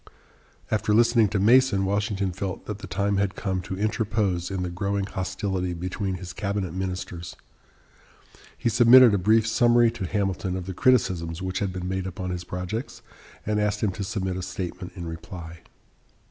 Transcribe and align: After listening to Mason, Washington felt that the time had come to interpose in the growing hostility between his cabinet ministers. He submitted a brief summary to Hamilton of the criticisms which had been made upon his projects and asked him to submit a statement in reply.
After 0.71 0.95
listening 0.95 1.27
to 1.29 1.37
Mason, 1.39 1.85
Washington 1.85 2.31
felt 2.31 2.65
that 2.65 2.79
the 2.79 2.87
time 2.87 3.17
had 3.17 3.35
come 3.35 3.61
to 3.61 3.77
interpose 3.77 4.49
in 4.49 4.63
the 4.63 4.71
growing 4.71 5.05
hostility 5.05 5.75
between 5.75 6.15
his 6.15 6.33
cabinet 6.33 6.73
ministers. 6.73 7.35
He 8.57 8.67
submitted 8.67 9.13
a 9.13 9.19
brief 9.19 9.45
summary 9.45 9.91
to 9.91 10.07
Hamilton 10.07 10.55
of 10.57 10.65
the 10.65 10.73
criticisms 10.73 11.43
which 11.43 11.59
had 11.59 11.71
been 11.71 11.87
made 11.87 12.07
upon 12.07 12.31
his 12.31 12.43
projects 12.43 13.03
and 13.45 13.61
asked 13.61 13.81
him 13.83 13.91
to 13.91 14.03
submit 14.03 14.37
a 14.37 14.41
statement 14.41 14.93
in 14.95 15.05
reply. 15.05 15.59